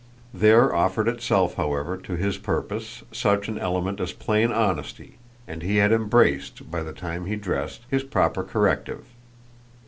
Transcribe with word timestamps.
There 0.33 0.73
offered 0.75 1.07
itself 1.07 1.53
however 1.57 1.95
to 1.95 2.15
his 2.15 2.39
purpose 2.39 3.03
such 3.11 3.47
an 3.47 3.59
element 3.59 3.99
as 3.99 4.13
plain 4.13 4.51
honesty, 4.51 5.17
and 5.47 5.61
he 5.61 5.77
had 5.77 5.91
embraced, 5.91 6.71
by 6.71 6.81
the 6.81 6.91
time 6.91 7.27
he 7.27 7.35
dressed, 7.35 7.81
his 7.87 8.01
proper 8.03 8.43
corrective. 8.43 9.05